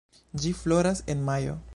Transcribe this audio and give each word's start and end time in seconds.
Ĝi 0.45 0.53
floras 0.61 1.03
en 1.15 1.23
majo. 1.29 1.57